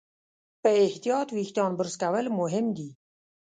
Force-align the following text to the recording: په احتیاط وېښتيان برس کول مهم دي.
په 0.61 0.69
احتیاط 0.85 1.27
وېښتيان 1.35 1.71
برس 1.79 1.95
کول 2.01 2.25
مهم 2.39 2.65
دي. 2.77 2.89